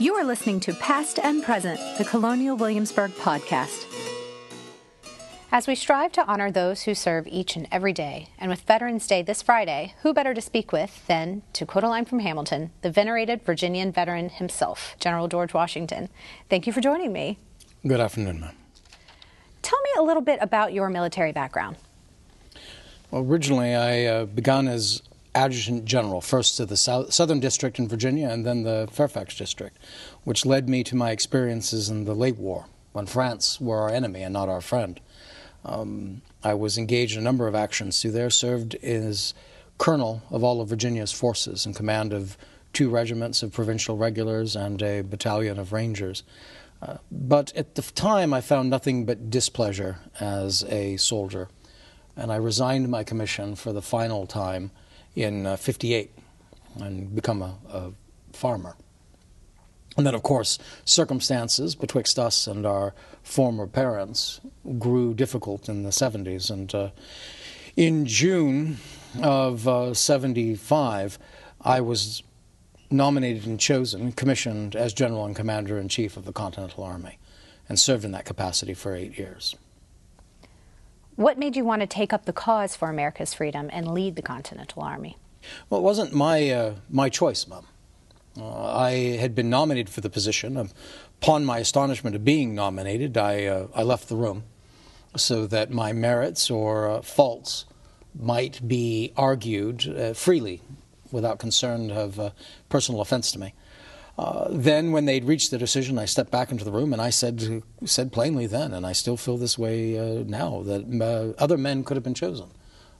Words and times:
You 0.00 0.14
are 0.14 0.24
listening 0.24 0.60
to 0.60 0.72
Past 0.72 1.18
and 1.18 1.42
Present, 1.42 1.78
the 1.98 2.06
Colonial 2.06 2.56
Williamsburg 2.56 3.10
podcast. 3.16 3.84
As 5.52 5.66
we 5.66 5.74
strive 5.74 6.10
to 6.12 6.24
honor 6.24 6.50
those 6.50 6.84
who 6.84 6.94
serve 6.94 7.26
each 7.26 7.54
and 7.54 7.68
every 7.70 7.92
day, 7.92 8.30
and 8.38 8.48
with 8.48 8.62
Veterans 8.62 9.06
Day 9.06 9.20
this 9.20 9.42
Friday, 9.42 9.94
who 10.00 10.14
better 10.14 10.32
to 10.32 10.40
speak 10.40 10.72
with 10.72 11.06
than, 11.06 11.42
to 11.52 11.66
quote 11.66 11.84
a 11.84 11.88
line 11.90 12.06
from 12.06 12.20
Hamilton, 12.20 12.70
the 12.80 12.90
venerated 12.90 13.42
Virginian 13.42 13.92
veteran 13.92 14.30
himself, 14.30 14.96
General 14.98 15.28
George 15.28 15.52
Washington. 15.52 16.08
Thank 16.48 16.66
you 16.66 16.72
for 16.72 16.80
joining 16.80 17.12
me. 17.12 17.38
Good 17.86 18.00
afternoon, 18.00 18.40
ma'am. 18.40 18.56
Tell 19.60 19.82
me 19.82 19.90
a 19.98 20.02
little 20.02 20.22
bit 20.22 20.38
about 20.40 20.72
your 20.72 20.88
military 20.88 21.32
background. 21.32 21.76
Well, 23.10 23.22
originally, 23.22 23.74
I 23.74 24.06
uh, 24.06 24.24
began 24.24 24.66
as 24.66 25.02
adjutant 25.34 25.84
general, 25.84 26.20
first 26.20 26.56
to 26.56 26.66
the 26.66 26.76
South, 26.76 27.12
Southern 27.12 27.40
District 27.40 27.78
in 27.78 27.88
Virginia 27.88 28.28
and 28.28 28.44
then 28.44 28.62
the 28.62 28.88
Fairfax 28.90 29.36
District, 29.36 29.76
which 30.24 30.44
led 30.44 30.68
me 30.68 30.82
to 30.84 30.96
my 30.96 31.10
experiences 31.10 31.88
in 31.88 32.04
the 32.04 32.14
late 32.14 32.36
war 32.36 32.66
when 32.92 33.06
France 33.06 33.60
were 33.60 33.78
our 33.78 33.90
enemy 33.90 34.22
and 34.22 34.32
not 34.32 34.48
our 34.48 34.60
friend. 34.60 35.00
Um, 35.64 36.22
I 36.42 36.54
was 36.54 36.78
engaged 36.78 37.14
in 37.14 37.20
a 37.20 37.24
number 37.24 37.46
of 37.46 37.54
actions 37.54 38.00
through 38.00 38.12
there, 38.12 38.30
served 38.30 38.74
as 38.76 39.34
colonel 39.78 40.22
of 40.30 40.42
all 40.42 40.60
of 40.60 40.68
Virginia's 40.68 41.12
forces 41.12 41.66
in 41.66 41.74
command 41.74 42.12
of 42.12 42.36
two 42.72 42.88
regiments 42.88 43.42
of 43.42 43.52
provincial 43.52 43.96
regulars 43.96 44.56
and 44.56 44.80
a 44.82 45.02
battalion 45.02 45.58
of 45.58 45.72
rangers. 45.72 46.22
Uh, 46.82 46.96
but 47.10 47.54
at 47.54 47.74
the 47.74 47.82
time, 47.82 48.32
I 48.32 48.40
found 48.40 48.70
nothing 48.70 49.04
but 49.04 49.30
displeasure 49.30 49.98
as 50.18 50.64
a 50.64 50.96
soldier, 50.96 51.48
and 52.16 52.32
I 52.32 52.36
resigned 52.36 52.88
my 52.88 53.04
commission 53.04 53.54
for 53.54 53.72
the 53.72 53.82
final 53.82 54.26
time 54.26 54.70
in 55.14 55.46
uh, 55.46 55.56
58 55.56 56.12
and 56.80 57.14
become 57.14 57.42
a, 57.42 57.56
a 57.68 57.92
farmer. 58.32 58.76
And 59.96 60.06
then, 60.06 60.14
of 60.14 60.22
course, 60.22 60.58
circumstances 60.84 61.74
betwixt 61.74 62.18
us 62.18 62.46
and 62.46 62.64
our 62.64 62.94
former 63.22 63.66
parents 63.66 64.40
grew 64.78 65.14
difficult 65.14 65.68
in 65.68 65.82
the 65.82 65.90
70s. 65.90 66.50
And 66.50 66.72
uh, 66.74 66.90
in 67.76 68.06
June 68.06 68.78
of 69.20 69.66
uh, 69.66 69.94
75, 69.94 71.18
I 71.60 71.80
was 71.80 72.22
nominated 72.90 73.46
and 73.46 73.58
chosen, 73.58 74.12
commissioned 74.12 74.74
as 74.74 74.92
General 74.92 75.24
and 75.26 75.36
Commander 75.36 75.78
in 75.78 75.88
Chief 75.88 76.16
of 76.16 76.24
the 76.24 76.32
Continental 76.32 76.84
Army, 76.84 77.18
and 77.68 77.78
served 77.78 78.04
in 78.04 78.12
that 78.12 78.24
capacity 78.24 78.74
for 78.74 78.94
eight 78.94 79.18
years. 79.18 79.56
What 81.20 81.36
made 81.36 81.54
you 81.54 81.66
want 81.66 81.82
to 81.82 81.86
take 81.86 82.14
up 82.14 82.24
the 82.24 82.32
cause 82.32 82.74
for 82.74 82.88
America's 82.88 83.34
freedom 83.34 83.68
and 83.74 83.92
lead 83.92 84.16
the 84.16 84.22
Continental 84.22 84.82
Army? 84.82 85.18
Well, 85.68 85.78
it 85.78 85.84
wasn't 85.84 86.14
my, 86.14 86.48
uh, 86.48 86.74
my 86.88 87.10
choice, 87.10 87.46
Mom. 87.46 87.66
Uh, 88.38 88.72
I 88.74 89.18
had 89.18 89.34
been 89.34 89.50
nominated 89.50 89.92
for 89.92 90.00
the 90.00 90.08
position. 90.08 90.56
Upon 91.20 91.44
my 91.44 91.58
astonishment 91.58 92.16
of 92.16 92.24
being 92.24 92.54
nominated, 92.54 93.18
I, 93.18 93.44
uh, 93.44 93.66
I 93.74 93.82
left 93.82 94.08
the 94.08 94.16
room 94.16 94.44
so 95.14 95.46
that 95.46 95.70
my 95.70 95.92
merits 95.92 96.50
or 96.50 96.88
uh, 96.88 97.02
faults 97.02 97.66
might 98.18 98.66
be 98.66 99.12
argued 99.14 99.86
uh, 99.88 100.14
freely 100.14 100.62
without 101.12 101.38
concern 101.38 101.90
of 101.90 102.18
uh, 102.18 102.30
personal 102.70 103.02
offense 103.02 103.30
to 103.32 103.38
me. 103.38 103.52
Uh, 104.20 104.48
then, 104.50 104.92
when 104.92 105.06
they'd 105.06 105.24
reached 105.24 105.50
the 105.50 105.56
decision, 105.56 105.98
I 105.98 106.04
stepped 106.04 106.30
back 106.30 106.52
into 106.52 106.62
the 106.62 106.70
room 106.70 106.92
and 106.92 107.00
I 107.00 107.08
said, 107.08 107.62
said 107.86 108.12
plainly 108.12 108.46
then, 108.46 108.74
and 108.74 108.84
I 108.84 108.92
still 108.92 109.16
feel 109.16 109.38
this 109.38 109.56
way 109.56 109.98
uh, 109.98 110.24
now, 110.26 110.62
that 110.64 111.34
uh, 111.38 111.42
other 111.42 111.56
men 111.56 111.84
could 111.84 111.96
have 111.96 112.04
been 112.04 112.12
chosen. 112.12 112.50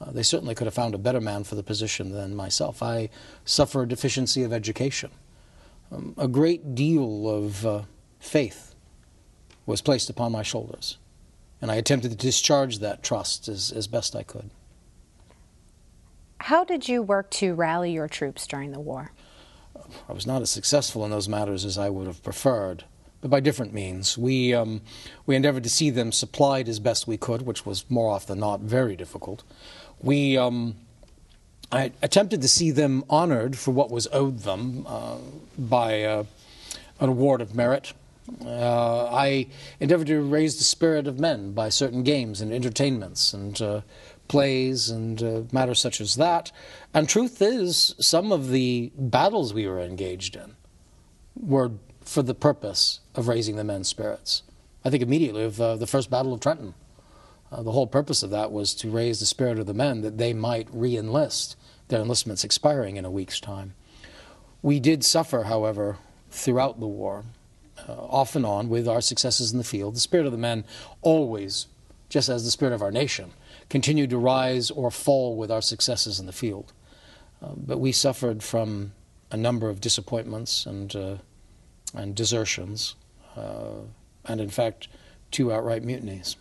Uh, 0.00 0.10
they 0.10 0.22
certainly 0.22 0.54
could 0.54 0.66
have 0.66 0.72
found 0.72 0.94
a 0.94 0.98
better 0.98 1.20
man 1.20 1.44
for 1.44 1.54
the 1.54 1.62
position 1.62 2.12
than 2.12 2.34
myself. 2.34 2.82
I 2.82 3.10
suffer 3.44 3.82
a 3.82 3.86
deficiency 3.86 4.42
of 4.42 4.54
education. 4.54 5.10
Um, 5.90 6.14
a 6.16 6.28
great 6.28 6.74
deal 6.74 7.28
of 7.28 7.86
faith 8.18 8.74
was 9.66 9.82
placed 9.82 10.08
upon 10.08 10.32
my 10.32 10.42
shoulders, 10.42 10.96
and 11.60 11.70
I 11.70 11.74
attempted 11.74 12.12
to 12.12 12.16
discharge 12.16 12.78
that 12.78 13.02
trust 13.02 13.48
as, 13.48 13.70
as 13.70 13.86
best 13.86 14.16
I 14.16 14.22
could. 14.22 14.48
How 16.38 16.64
did 16.64 16.88
you 16.88 17.02
work 17.02 17.30
to 17.32 17.52
rally 17.52 17.92
your 17.92 18.08
troops 18.08 18.46
during 18.46 18.72
the 18.72 18.80
war? 18.80 19.12
I 20.08 20.12
was 20.12 20.26
not 20.26 20.42
as 20.42 20.50
successful 20.50 21.04
in 21.04 21.10
those 21.10 21.28
matters 21.28 21.64
as 21.64 21.78
I 21.78 21.88
would 21.88 22.06
have 22.06 22.22
preferred, 22.22 22.84
but 23.20 23.30
by 23.30 23.40
different 23.40 23.72
means. 23.72 24.16
We, 24.18 24.54
um, 24.54 24.82
we 25.26 25.36
endeavored 25.36 25.64
to 25.64 25.70
see 25.70 25.90
them 25.90 26.12
supplied 26.12 26.68
as 26.68 26.80
best 26.80 27.06
we 27.06 27.16
could, 27.16 27.42
which 27.42 27.64
was 27.66 27.84
more 27.90 28.10
often 28.10 28.38
than 28.38 28.40
not 28.40 28.60
very 28.60 28.96
difficult. 28.96 29.42
We 30.00 30.36
um, 30.36 30.76
I 31.72 31.92
attempted 32.02 32.42
to 32.42 32.48
see 32.48 32.70
them 32.70 33.02
honored 33.08 33.56
for 33.56 33.70
what 33.70 33.90
was 33.90 34.06
owed 34.12 34.40
them 34.40 34.84
uh, 34.86 35.16
by 35.58 36.04
uh, 36.04 36.24
an 37.00 37.08
award 37.08 37.40
of 37.40 37.54
merit. 37.54 37.94
Uh, 38.44 39.06
I 39.06 39.46
endeavored 39.80 40.06
to 40.08 40.20
raise 40.20 40.58
the 40.58 40.64
spirit 40.64 41.06
of 41.06 41.18
men 41.18 41.52
by 41.52 41.70
certain 41.70 42.02
games 42.02 42.42
and 42.42 42.52
entertainments 42.52 43.32
and 43.32 43.60
uh, 43.60 43.80
plays 44.32 44.88
and 44.88 45.22
uh, 45.22 45.42
matters 45.52 45.78
such 45.78 46.00
as 46.00 46.14
that. 46.14 46.50
And 46.94 47.06
truth 47.06 47.42
is, 47.42 47.94
some 48.00 48.32
of 48.32 48.48
the 48.48 48.90
battles 48.96 49.52
we 49.52 49.66
were 49.66 49.78
engaged 49.78 50.36
in 50.36 50.56
were 51.36 51.72
for 52.00 52.22
the 52.22 52.34
purpose 52.34 53.00
of 53.14 53.28
raising 53.28 53.56
the 53.56 53.62
men's 53.62 53.88
spirits. 53.88 54.42
I 54.86 54.88
think 54.88 55.02
immediately 55.02 55.44
of 55.44 55.60
uh, 55.60 55.76
the 55.76 55.86
first 55.86 56.08
Battle 56.10 56.32
of 56.32 56.40
Trenton. 56.40 56.72
Uh, 57.52 57.62
the 57.62 57.72
whole 57.72 57.86
purpose 57.86 58.22
of 58.22 58.30
that 58.30 58.50
was 58.50 58.72
to 58.76 58.88
raise 58.88 59.20
the 59.20 59.26
spirit 59.26 59.58
of 59.58 59.66
the 59.66 59.74
men 59.74 60.00
that 60.00 60.16
they 60.16 60.32
might 60.32 60.66
re 60.72 60.96
enlist, 60.96 61.54
their 61.88 62.00
enlistments 62.00 62.42
expiring 62.42 62.96
in 62.96 63.04
a 63.04 63.10
week's 63.10 63.38
time. 63.38 63.74
We 64.62 64.80
did 64.80 65.04
suffer, 65.04 65.42
however, 65.42 65.98
throughout 66.30 66.80
the 66.80 66.86
war, 66.86 67.24
uh, 67.86 67.92
off 67.92 68.34
and 68.34 68.46
on, 68.46 68.70
with 68.70 68.88
our 68.88 69.02
successes 69.02 69.52
in 69.52 69.58
the 69.58 69.64
field. 69.64 69.94
The 69.94 70.00
spirit 70.00 70.24
of 70.24 70.32
the 70.32 70.38
men 70.38 70.64
always, 71.02 71.66
just 72.08 72.30
as 72.30 72.46
the 72.46 72.50
spirit 72.50 72.72
of 72.72 72.80
our 72.80 72.90
nation, 72.90 73.32
continued 73.72 74.10
to 74.10 74.18
rise 74.18 74.70
or 74.70 74.90
fall 74.90 75.34
with 75.34 75.50
our 75.50 75.62
successes 75.62 76.20
in 76.20 76.26
the 76.26 76.32
field. 76.32 76.74
Uh, 77.42 77.52
but 77.56 77.78
we 77.78 77.90
suffered 77.90 78.42
from 78.42 78.92
a 79.30 79.36
number 79.36 79.70
of 79.70 79.80
disappointments 79.80 80.66
and, 80.66 80.94
uh, 80.94 81.16
and 81.94 82.14
desertions, 82.14 82.96
uh, 83.34 83.80
and 84.26 84.42
in 84.42 84.50
fact, 84.50 84.88
two 85.30 85.50
outright 85.50 85.82
mutinies. 85.82 86.36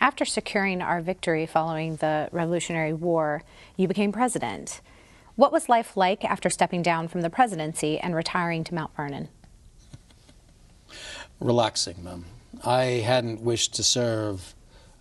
After 0.00 0.24
securing 0.24 0.82
our 0.82 1.00
victory 1.00 1.46
following 1.46 1.94
the 1.94 2.28
Revolutionary 2.32 2.92
War, 2.92 3.44
you 3.76 3.86
became 3.86 4.10
president. 4.10 4.80
What 5.36 5.52
was 5.52 5.68
life 5.68 5.96
like 5.96 6.24
after 6.24 6.50
stepping 6.50 6.82
down 6.82 7.06
from 7.06 7.20
the 7.20 7.30
presidency 7.30 8.00
and 8.00 8.16
retiring 8.16 8.64
to 8.64 8.74
Mount 8.74 8.96
Vernon? 8.96 9.28
Relaxing, 11.38 12.02
ma'am. 12.02 12.24
I 12.64 12.82
hadn't 13.06 13.42
wished 13.42 13.74
to 13.74 13.84
serve 13.84 14.55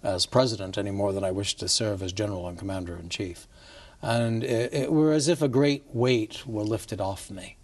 as 0.05 0.25
president 0.25 0.77
any 0.77 0.91
more 0.91 1.11
than 1.11 1.23
I 1.23 1.31
wished 1.31 1.59
to 1.59 1.67
serve 1.67 2.03
as 2.03 2.13
general 2.13 2.47
and 2.47 2.57
commander 2.57 2.95
in 2.95 3.09
chief. 3.09 3.47
And 4.01 4.43
it, 4.43 4.73
it 4.73 4.91
were 4.91 5.11
as 5.11 5.27
if 5.27 5.41
a 5.41 5.47
great 5.47 5.83
weight 5.91 6.45
were 6.45 6.63
lifted 6.63 7.01
off 7.01 7.31
me. 7.31 7.57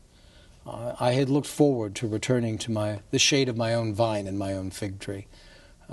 Uh, 0.65 0.95
I 0.99 1.11
had 1.13 1.29
looked 1.29 1.47
forward 1.47 1.95
to 1.95 2.07
returning 2.07 2.57
to 2.59 2.71
my 2.71 2.99
the 3.11 3.19
shade 3.19 3.49
of 3.49 3.57
my 3.57 3.73
own 3.73 3.93
vine 3.93 4.27
and 4.27 4.37
my 4.37 4.53
own 4.53 4.71
fig 4.71 4.99
tree. 4.99 5.27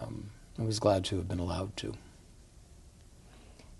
Um, 0.01 0.31
I 0.59 0.63
was 0.63 0.79
glad 0.79 1.05
to 1.07 1.17
have 1.17 1.29
been 1.29 1.39
allowed 1.39 1.77
to. 1.79 1.95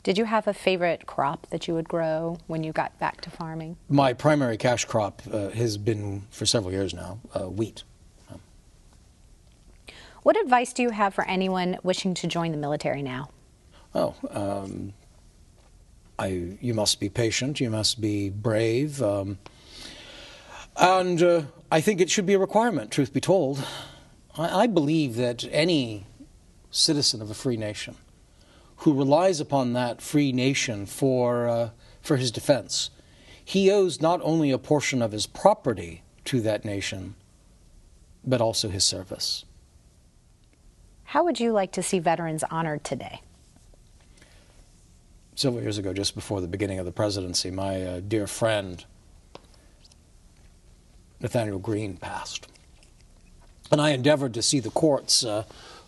Did 0.03 0.17
you 0.17 0.25
have 0.25 0.47
a 0.47 0.55
favorite 0.55 1.07
crop 1.07 1.47
that 1.51 1.69
you 1.69 1.75
would 1.75 1.89
grow 1.89 2.39
when 2.47 2.65
you 2.65 2.73
got 2.73 2.99
back 2.99 3.21
to 3.23 3.31
farming? 3.31 3.77
My 3.89 4.13
primary 4.13 4.57
cash 4.57 4.85
crop 4.85 5.23
uh, 5.31 5.51
has 5.51 5.77
been 5.77 6.23
for 6.31 6.47
several 6.47 6.73
years 6.73 6.95
now 6.95 7.19
uh, 7.35 7.49
wheat. 7.49 7.83
What 10.23 10.41
advice 10.41 10.73
do 10.73 10.83
you 10.83 10.91
have 10.91 11.15
for 11.15 11.27
anyone 11.27 11.79
wishing 11.83 12.15
to 12.15 12.27
join 12.27 12.51
the 12.53 12.59
military 12.59 13.03
now? 13.03 13.31
Oh, 13.95 14.15
um, 14.31 14.93
I, 16.19 16.57
you 16.61 16.75
must 16.75 17.01
be 17.01 17.09
patient, 17.09 17.61
you 17.61 17.71
must 17.71 18.01
be 18.01 18.29
brave, 18.29 19.01
um, 19.01 19.39
and 20.77 21.23
uh, 21.23 21.43
I 21.71 21.81
think 21.81 22.01
it 22.01 22.11
should 22.11 22.27
be 22.27 22.35
a 22.35 22.39
requirement, 22.39 22.91
truth 22.91 23.13
be 23.13 23.21
told. 23.21 23.65
I, 24.37 24.63
I 24.63 24.67
believe 24.67 25.17
that 25.17 25.45
any 25.51 26.07
citizen 26.71 27.23
of 27.23 27.31
a 27.31 27.35
free 27.35 27.57
nation 27.57 27.97
who 28.79 28.93
relies 28.93 29.41
upon 29.41 29.73
that 29.73 30.03
free 30.03 30.33
nation 30.33 30.87
for, 30.87 31.49
uh, 31.49 31.71
for 32.03 32.17
his 32.17 32.31
defense, 32.31 32.91
he 33.45 33.71
owes 33.71 34.01
not 34.01 34.21
only 34.23 34.51
a 34.51 34.59
portion 34.59 35.01
of 35.03 35.13
his 35.13 35.27
property 35.27 36.03
to 36.27 36.41
that 36.43 36.65
nation, 36.65 37.15
but 38.25 38.41
also 38.41 38.69
his 38.69 38.85
service. 38.85 39.45
How 41.09 41.25
would 41.25 41.41
you 41.41 41.53
like 41.53 41.73
to 41.73 41.83
see 41.83 42.01
veterans 42.01 42.45
honored 42.51 42.85
today? 42.85 43.23
Several 45.37 45.63
years 45.63 45.79
ago, 45.79 45.95
just 45.95 46.15
before 46.15 46.43
the 46.43 46.47
beginning 46.47 46.79
of 46.79 46.85
the 46.85 46.93
presidency, 46.93 47.51
my 47.51 47.83
uh, 47.83 48.01
dear 48.01 48.27
friend 48.27 48.85
Nathanael 51.19 51.61
Greene 51.61 51.97
passed. 51.97 52.47
And 53.71 53.81
I 53.81 53.93
endeavored 53.93 54.35
to 54.35 54.43
see 54.43 54.61
the 54.61 54.69
courts 54.69 55.25
uh, 55.25 55.45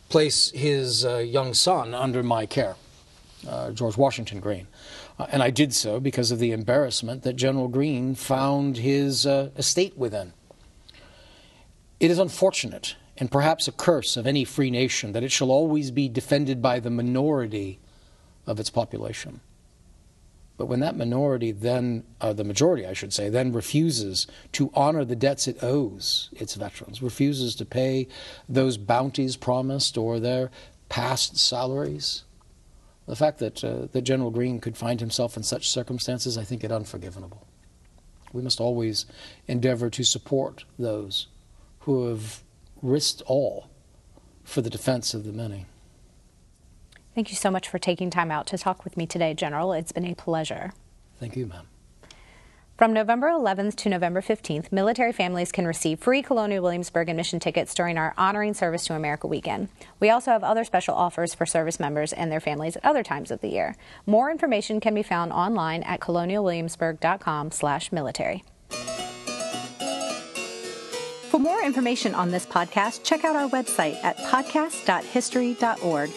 place 0.09 0.53
his 0.53 1.05
uh, 1.05 1.19
young 1.19 1.53
son 1.53 1.93
under 1.93 2.23
my 2.23 2.47
care, 2.47 2.77
uh, 3.47 3.73
George 3.73 3.99
Washington 3.99 4.41
Greene. 4.41 4.69
Uh, 5.19 5.27
and 5.31 5.43
I 5.43 5.51
did 5.51 5.75
so 5.75 6.01
because 6.01 6.31
of 6.31 6.39
the 6.39 6.53
embarrassment 6.53 7.25
that 7.25 7.35
General 7.35 7.69
Greene 7.69 8.15
found 8.15 8.79
his 8.79 9.27
uh, 9.27 9.51
estate 9.59 9.99
within. 9.99 10.33
It 12.01 12.11
is 12.11 12.19
unfortunate 12.19 12.97
and 13.21 13.31
perhaps 13.31 13.69
a 13.69 13.73
curse 13.73 14.17
of 14.17 14.27
any 14.27 14.45
free 14.45 14.71
nation 14.71 15.13
that 15.13 15.23
it 15.23 15.31
shall 15.31 15.51
always 15.51 15.91
be 15.91 16.09
defended 16.09 16.63
by 16.63 16.81
the 16.81 16.91
minority 16.91 17.79
of 18.47 18.59
its 18.59 18.71
population. 18.71 19.41
But 20.57 20.67
when 20.67 20.81
that 20.81 20.97
minority 20.97 21.53
then, 21.53 22.05
uh, 22.21 22.33
the 22.33 22.45
majority, 22.45 22.87
I 22.87 22.95
should 22.95 23.13
say, 23.13 23.29
then 23.29 23.53
refuses 23.53 24.27
to 24.53 24.71
honor 24.75 25.05
the 25.05 25.17
debts 25.17 25.47
it 25.47 25.63
owes 25.63 26.31
its 26.33 26.55
veterans, 26.55 27.03
refuses 27.03 27.55
to 27.57 27.65
pay 27.65 28.09
those 28.49 28.77
bounties 28.77 29.37
promised 29.37 29.97
or 29.97 30.19
their 30.19 30.51
past 30.89 31.39
salaries, 31.39 32.25
the 33.07 33.17
fact 33.17 33.39
that, 33.39 33.63
uh, 33.65 33.87
that 33.93 34.03
General 34.03 34.31
Greene 34.31 34.61
could 34.61 34.77
find 34.77 35.01
himself 35.01 35.37
in 35.37 35.43
such 35.43 35.69
circumstances, 35.69 36.37
I 36.37 36.45
think 36.45 36.63
it 36.63 36.73
unforgivable. 36.73 37.47
We 38.33 38.43
must 38.43 38.61
always 38.61 39.07
endeavor 39.49 39.91
to 39.91 40.05
support 40.05 40.65
those 40.79 41.27
who 41.81 42.09
have 42.09 42.43
risked 42.83 43.23
all 43.27 43.71
for 44.45 44.63
the 44.63 44.71
defense 44.71 45.15
of 45.15 45.25
the 45.25 45.33
many. 45.33 45.67
Thank 47.15 47.31
you 47.31 47.37
so 47.37 47.51
much 47.51 47.69
for 47.69 47.79
taking 47.79 48.11
time 48.11 48.31
out 48.31 48.47
to 48.49 48.59
talk 48.59 48.85
with 48.85 48.97
me 48.97 49.07
today, 49.07 49.35
General. 49.35 49.73
It's 49.73 49.93
been 49.93 50.07
a 50.07 50.15
pleasure. 50.15 50.73
Thank 51.19 51.37
you, 51.37 51.47
ma'am. 51.47 51.67
From 52.81 52.93
November 52.95 53.29
11th 53.29 53.77
to 53.77 53.91
November 53.91 54.23
15th, 54.23 54.73
military 54.73 55.13
families 55.13 55.53
can 55.53 55.67
receive 55.67 55.99
free 55.99 56.23
Colonial 56.23 56.63
Williamsburg 56.63 57.11
admission 57.11 57.39
tickets 57.39 57.75
during 57.75 57.99
our 57.99 58.15
Honoring 58.17 58.55
Service 58.55 58.87
to 58.87 58.95
America 58.95 59.27
weekend. 59.27 59.69
We 59.99 60.09
also 60.09 60.31
have 60.31 60.43
other 60.43 60.65
special 60.65 60.95
offers 60.95 61.35
for 61.35 61.45
service 61.45 61.79
members 61.79 62.15
and 62.15 62.33
their 62.33 62.41
families 62.41 62.77
at 62.77 62.85
other 62.87 63.03
times 63.03 63.31
of 63.31 63.43
the 63.43 63.51
year. 63.51 63.77
More 64.07 64.31
information 64.31 64.81
can 64.81 64.95
be 64.95 65.03
found 65.03 65.31
online 65.31 65.83
at 65.83 66.01
colonialwilliamsburg.com/military. 66.01 68.45
For 71.31 71.39
more 71.39 71.63
information 71.63 72.13
on 72.17 72.33
this 72.33 72.45
podcast, 72.45 73.05
check 73.05 73.25
out 73.25 73.37
our 73.37 73.49
website 73.49 74.03
at 74.03 74.17
podcast.history.org. 74.17 76.11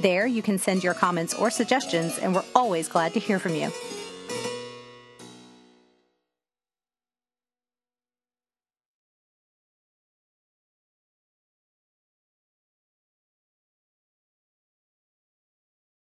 There, 0.00 0.26
you 0.26 0.42
can 0.42 0.58
send 0.58 0.82
your 0.82 0.94
comments 0.94 1.32
or 1.32 1.48
suggestions, 1.48 2.18
and 2.18 2.34
we're 2.34 2.42
always 2.56 2.88
glad 2.88 3.14
to 3.14 3.20
hear 3.20 3.38
from 3.38 3.54
you. 3.54 3.70